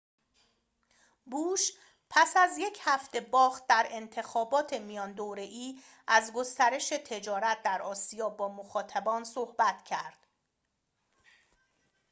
[1.25, 1.71] بوش
[2.09, 8.49] پس از یک هفته باخت در انتخابات میان دوره‌ای از گسترش تجارت در آسیا با
[8.53, 10.19] مخاطبان صحبت کرد